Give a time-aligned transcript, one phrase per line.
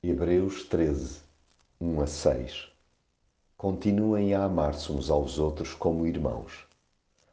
[0.00, 1.22] Hebreus 13,
[1.80, 2.68] 1 a 6
[3.56, 6.64] Continuem a amar-se uns aos outros como irmãos.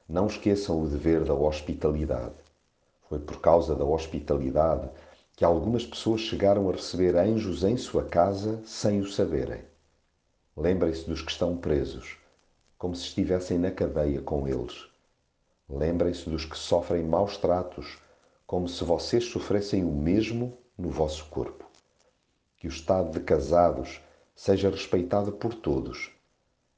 [0.10, 2.34] Não esqueçam o dever da hospitalidade.
[3.08, 4.90] Foi por causa da hospitalidade
[5.36, 9.62] que algumas pessoas chegaram a receber anjos em sua casa sem o saberem.
[10.58, 12.18] Lembrem-se dos que estão presos,
[12.80, 14.88] como se estivessem na cadeia com eles.
[15.70, 18.00] Lembrem-se dos que sofrem maus tratos,
[18.48, 21.65] como se vocês sofressem o mesmo no vosso corpo.
[22.66, 24.02] Que o estado de casados
[24.34, 26.10] seja respeitado por todos,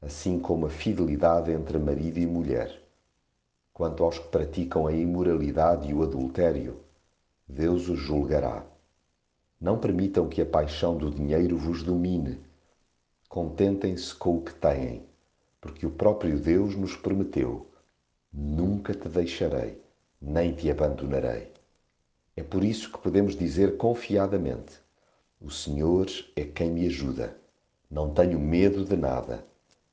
[0.01, 2.77] assim como a fidelidade entre marido e mulher.
[3.71, 6.81] Quanto aos que praticam a imoralidade e o adultério,
[7.47, 8.65] Deus os julgará.
[9.61, 12.41] Não permitam que a paixão do dinheiro vos domine.
[13.29, 15.05] Contentem-se com o que têm,
[15.61, 17.65] porque o próprio Deus nos prometeu:
[18.33, 19.81] Nunca te deixarei,
[20.21, 21.49] nem te abandonarei.
[22.35, 24.85] É por isso que podemos dizer confiadamente:
[25.39, 27.39] O Senhor é quem me ajuda.
[27.89, 29.45] Não tenho medo de nada.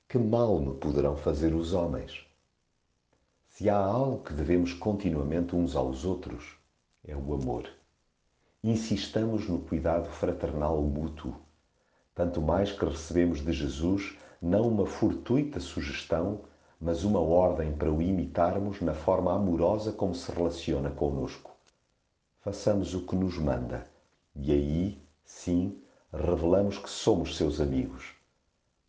[0.08, 2.26] Que mal me poderão fazer os homens?
[3.48, 6.56] Se há algo que devemos continuamente uns aos outros,
[7.06, 7.68] é o amor.
[8.62, 11.36] Insistamos no cuidado fraternal mútuo,
[12.14, 16.40] tanto mais que recebemos de Jesus não uma fortuita sugestão,
[16.80, 21.54] mas uma ordem para o imitarmos na forma amorosa como se relaciona conosco
[22.44, 23.86] façamos o que nos manda.
[24.36, 25.78] E aí, sim,
[26.12, 28.14] revelamos que somos seus amigos.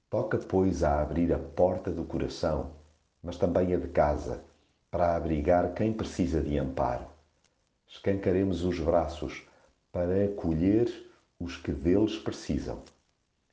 [0.09, 2.71] Toca, pois, a abrir a porta do coração,
[3.23, 4.43] mas também a de casa,
[4.91, 7.05] para abrigar quem precisa de amparo.
[7.87, 9.43] Escancaremos os braços
[9.91, 10.89] para acolher
[11.39, 12.81] os que deles precisam.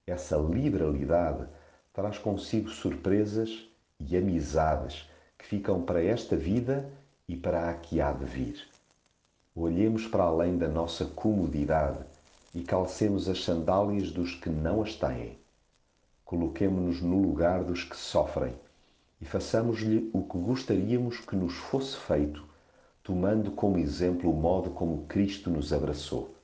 [0.06, 1.46] Essa liberalidade
[1.92, 3.68] traz consigo surpresas
[4.00, 5.08] e amizades
[5.38, 6.90] que ficam para esta vida
[7.28, 8.68] e para a que há de vir.
[9.54, 12.04] Olhemos para além da nossa comodidade
[12.54, 15.38] e calcemos as sandálias dos que não as têm.
[16.24, 18.54] Coloquemo-nos no lugar dos que sofrem
[19.20, 22.44] e façamos-lhe o que gostaríamos que nos fosse feito,
[23.02, 26.34] tomando como exemplo o modo como Cristo nos abraçou.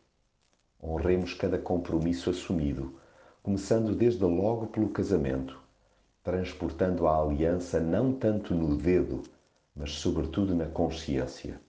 [0.83, 2.99] Honremos cada compromisso assumido,
[3.43, 5.59] começando desde logo pelo casamento,
[6.23, 9.23] transportando a aliança não tanto no dedo,
[9.75, 11.61] mas sobretudo na consciência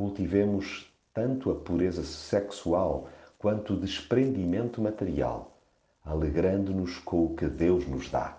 [0.00, 3.10] cultivemos tanto a pureza sexual
[3.40, 5.56] quanto desprendimento material,
[6.04, 8.38] alegrando-nos com o que Deus nos dá.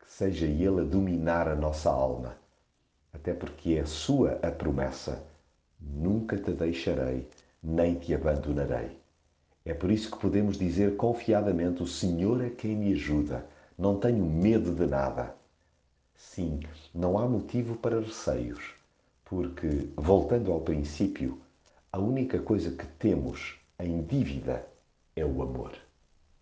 [0.00, 2.36] Que seja Ele a dominar a nossa alma,
[3.12, 5.24] até porque é Sua a promessa:
[5.80, 7.28] nunca te deixarei,
[7.62, 8.98] nem te abandonarei.
[9.64, 13.46] É por isso que podemos dizer confiadamente: O Senhor é quem me ajuda,
[13.78, 15.36] não tenho medo de nada.
[16.16, 16.58] Sim,
[16.92, 18.74] não há motivo para receios
[19.24, 21.40] porque, voltando ao princípio,
[21.90, 24.66] a única coisa que temos em dívida
[25.16, 25.83] é o amor.